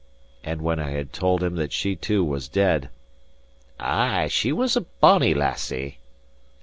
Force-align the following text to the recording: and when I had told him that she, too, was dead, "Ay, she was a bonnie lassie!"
and 0.43 0.63
when 0.63 0.79
I 0.79 0.89
had 0.89 1.13
told 1.13 1.43
him 1.43 1.55
that 1.57 1.71
she, 1.71 1.95
too, 1.95 2.23
was 2.23 2.47
dead, 2.47 2.89
"Ay, 3.79 4.29
she 4.29 4.51
was 4.51 4.75
a 4.75 4.81
bonnie 4.81 5.35
lassie!" 5.35 5.99